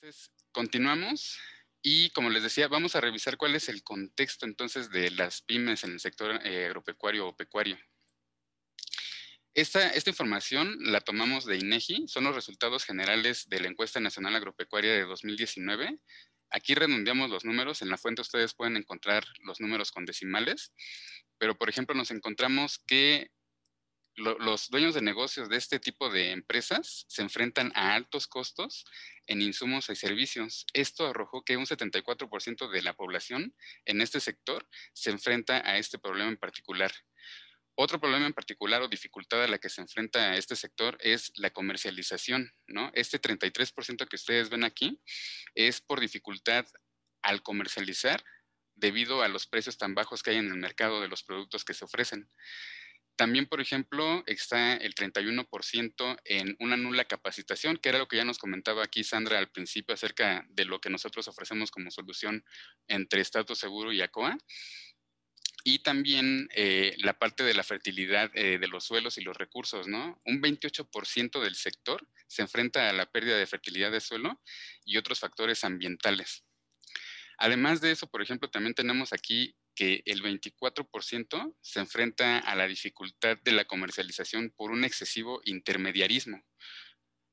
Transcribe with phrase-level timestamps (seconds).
[0.00, 1.38] Pues continuamos
[1.82, 5.84] y como les decía, vamos a revisar cuál es el contexto entonces de las pymes
[5.84, 7.78] en el sector eh, agropecuario o pecuario.
[9.54, 14.36] Esta, esta, información la tomamos de INEGI, son los resultados generales de la encuesta nacional
[14.36, 15.98] agropecuaria de 2019.
[16.50, 20.72] Aquí redondeamos los números, en la fuente ustedes pueden encontrar los números con decimales,
[21.38, 23.30] pero por ejemplo nos encontramos que
[24.16, 28.86] los dueños de negocios de este tipo de empresas se enfrentan a altos costos
[29.26, 30.66] en insumos y servicios.
[30.72, 35.98] Esto arrojó que un 74% de la población en este sector se enfrenta a este
[35.98, 36.92] problema en particular.
[37.74, 41.50] Otro problema en particular o dificultad a la que se enfrenta este sector es la
[41.50, 42.90] comercialización, ¿no?
[42.94, 44.98] Este 33% que ustedes ven aquí
[45.54, 46.64] es por dificultad
[47.20, 48.24] al comercializar
[48.76, 51.74] debido a los precios tan bajos que hay en el mercado de los productos que
[51.74, 52.30] se ofrecen.
[53.16, 58.24] También, por ejemplo, está el 31% en una nula capacitación, que era lo que ya
[58.26, 62.44] nos comentaba aquí Sandra al principio acerca de lo que nosotros ofrecemos como solución
[62.88, 64.36] entre Estatus Seguro y ACOA.
[65.64, 69.88] Y también eh, la parte de la fertilidad eh, de los suelos y los recursos,
[69.88, 70.20] ¿no?
[70.24, 74.40] Un 28% del sector se enfrenta a la pérdida de fertilidad de suelo
[74.84, 76.45] y otros factores ambientales.
[77.38, 82.66] Además de eso, por ejemplo, también tenemos aquí que el 24% se enfrenta a la
[82.66, 86.42] dificultad de la comercialización por un excesivo intermediarismo.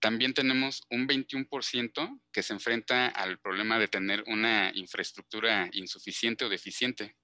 [0.00, 6.48] También tenemos un 21% que se enfrenta al problema de tener una infraestructura insuficiente o
[6.48, 7.16] deficiente.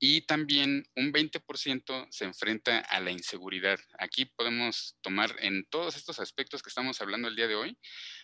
[0.00, 3.78] Y también un 20% se enfrenta a la inseguridad.
[3.98, 7.78] Aquí podemos tomar en todos estos aspectos que estamos hablando el día de hoy,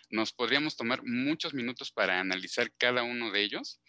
[0.09, 3.81] nos podríamos tomar muchos minutos para analizar cada uno de ellos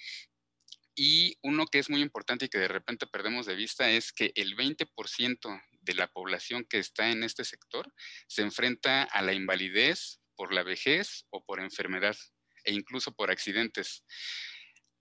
[0.95, 4.33] y uno que es muy importante y que de repente perdemos de vista es que
[4.35, 7.95] el 20% de la población que está en este sector
[8.27, 12.17] se enfrenta a la invalidez por la vejez o por enfermedad
[12.65, 14.05] e incluso por accidentes.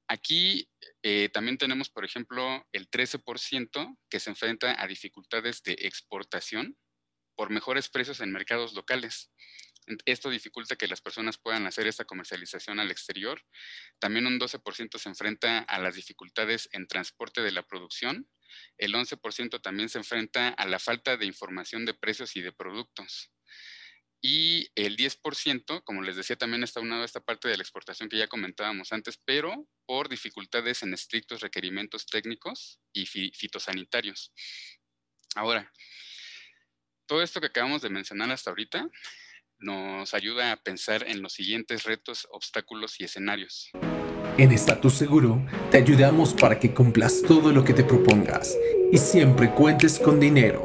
[0.07, 0.69] Aquí
[1.03, 6.77] eh, también tenemos, por ejemplo, el 13% que se enfrenta a dificultades de exportación
[7.35, 9.31] por mejores precios en mercados locales.
[10.05, 13.41] Esto dificulta que las personas puedan hacer esta comercialización al exterior.
[13.99, 18.29] También un 12% se enfrenta a las dificultades en transporte de la producción.
[18.77, 23.31] El 11% también se enfrenta a la falta de información de precios y de productos.
[24.21, 28.09] Y el 10%, como les decía, también está unado a esta parte de la exportación
[28.09, 34.33] que ya comentábamos antes, pero por dificultades en estrictos requerimientos técnicos y fitosanitarios.
[35.35, 35.71] Ahora,
[37.05, 38.89] todo esto que acabamos de mencionar hasta ahorita
[39.59, 43.71] nos ayuda a pensar en los siguientes retos, obstáculos y escenarios.
[44.37, 48.55] En Estatus Seguro te ayudamos para que cumplas todo lo que te propongas
[48.91, 50.61] y siempre cuentes con dinero.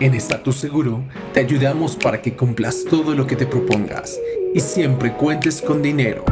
[0.00, 1.04] En Status Seguro
[1.34, 4.18] te ayudamos para que cumplas todo lo que te propongas
[4.54, 6.24] y siempre cuentes con dinero.